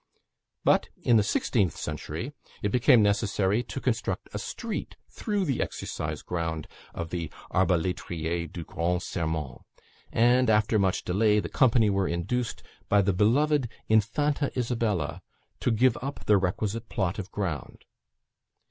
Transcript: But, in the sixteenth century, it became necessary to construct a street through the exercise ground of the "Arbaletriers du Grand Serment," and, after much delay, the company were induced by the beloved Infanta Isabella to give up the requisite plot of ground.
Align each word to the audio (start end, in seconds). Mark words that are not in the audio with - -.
But, 0.63 0.89
in 1.03 1.17
the 1.17 1.21
sixteenth 1.21 1.77
century, 1.77 2.33
it 2.63 2.71
became 2.71 3.03
necessary 3.03 3.61
to 3.65 3.79
construct 3.79 4.29
a 4.33 4.39
street 4.39 4.95
through 5.11 5.45
the 5.45 5.61
exercise 5.61 6.23
ground 6.23 6.67
of 6.95 7.11
the 7.11 7.29
"Arbaletriers 7.51 8.51
du 8.51 8.63
Grand 8.63 9.01
Serment," 9.03 9.61
and, 10.11 10.49
after 10.49 10.79
much 10.79 11.03
delay, 11.03 11.39
the 11.39 11.49
company 11.49 11.91
were 11.91 12.07
induced 12.07 12.63
by 12.89 13.03
the 13.03 13.13
beloved 13.13 13.69
Infanta 13.89 14.51
Isabella 14.57 15.21
to 15.59 15.69
give 15.69 15.95
up 16.01 16.25
the 16.25 16.37
requisite 16.37 16.89
plot 16.89 17.19
of 17.19 17.31
ground. 17.31 17.85